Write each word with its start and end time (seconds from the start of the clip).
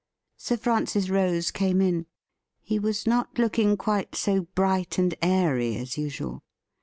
Sir 0.35 0.57
Francis 0.57 1.11
Rose 1.11 1.51
came 1.51 1.79
in. 1.79 2.07
He 2.63 2.79
was 2.79 3.05
not 3.05 3.37
looking 3.37 3.77
quite 3.77 4.15
so 4.15 4.47
bright 4.55 4.97
and 4.97 5.13
airy 5.21 5.75
as 5.77 5.95
usual. 5.95 6.41